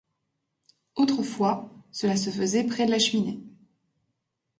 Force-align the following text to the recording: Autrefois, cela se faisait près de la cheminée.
Autrefois, 0.95 1.69
cela 1.91 2.15
se 2.17 2.31
faisait 2.31 2.63
près 2.63 2.87
de 2.87 2.91
la 2.91 2.97
cheminée. 2.97 3.39